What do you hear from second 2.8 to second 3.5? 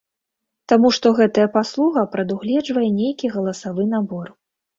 нейкі